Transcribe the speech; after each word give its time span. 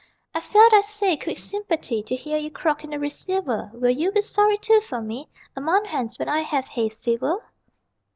_I 0.33 0.39
felt 0.39 0.73
(I 0.73 0.81
say) 0.81 1.15
quick 1.15 1.37
sympathy 1.37 2.01
To 2.01 2.15
hear 2.15 2.39
you 2.39 2.49
croak 2.49 2.83
in 2.83 2.89
the 2.89 2.97
receiver 2.97 3.69
Will 3.71 3.91
you 3.91 4.11
be 4.11 4.23
sorry 4.23 4.57
too 4.57 4.81
for 4.81 4.99
me 4.99 5.29
A 5.55 5.61
month 5.61 5.85
hence, 5.85 6.17
when 6.17 6.27
I 6.27 6.41
have 6.41 6.65
hay 6.65 6.89
fever? 6.89 7.35